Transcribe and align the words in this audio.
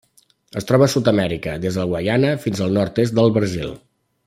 Es 0.61 0.65
troba 0.71 0.87
a 0.89 0.93
Sud-amèrica: 0.93 1.53
des 1.67 1.77
de 1.81 1.85
Guaiana 1.91 2.33
fins 2.47 2.63
al 2.69 2.75
nord-est 2.79 3.17
del 3.21 3.31
Brasil. 3.39 3.79